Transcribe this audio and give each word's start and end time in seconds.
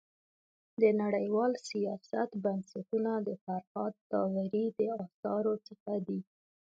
د 0.81 0.83
نړيوال 1.01 1.51
سیاست 1.69 2.29
بنسټونه 2.43 3.11
د 3.27 3.29
فرهاد 3.43 3.93
داوري 4.11 4.65
د 4.77 4.79
اثارو 5.03 5.55
څخه 5.67 5.93
دی. 6.07 6.19